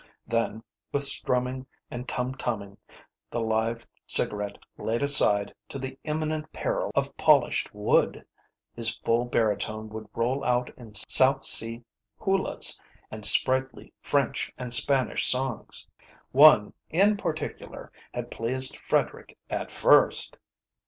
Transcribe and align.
Then, 0.25 0.63
with 0.91 1.03
strumming 1.03 1.67
and 1.91 2.07
tumtuming, 2.07 2.75
the 3.29 3.39
live 3.39 3.85
cigarette 4.07 4.57
laid 4.75 5.03
aside 5.03 5.53
to 5.69 5.77
the 5.77 5.95
imminent 6.03 6.51
peril 6.51 6.91
of 6.95 7.15
polished 7.17 7.69
wood, 7.71 8.25
his 8.75 8.97
full 8.97 9.25
baritone 9.25 9.89
would 9.89 10.09
roll 10.15 10.43
out 10.43 10.75
in 10.75 10.95
South 10.95 11.45
Sea 11.45 11.83
hulas 12.19 12.81
and 13.11 13.27
sprightly 13.27 13.93
French 14.01 14.51
and 14.57 14.73
Spanish 14.73 15.27
songs. 15.27 15.87
One, 16.31 16.73
in 16.89 17.15
particular, 17.15 17.91
had 18.11 18.31
pleased 18.31 18.77
Frederick 18.77 19.37
at 19.51 19.71
first. 19.71 20.35